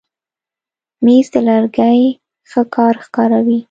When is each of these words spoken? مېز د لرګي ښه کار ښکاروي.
مېز 1.05 1.27
د 1.33 1.35
لرګي 1.47 2.01
ښه 2.49 2.61
کار 2.75 2.95
ښکاروي. 3.05 3.59